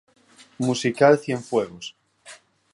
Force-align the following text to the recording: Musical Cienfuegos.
Musical 0.57 1.15
Cienfuegos. 1.19 1.95